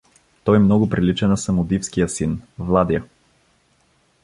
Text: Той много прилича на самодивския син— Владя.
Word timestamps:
Той 0.43 0.59
много 0.59 0.89
прилича 0.89 1.27
на 1.27 1.37
самодивския 1.37 2.09
син— 2.09 2.41
Владя. 2.59 3.03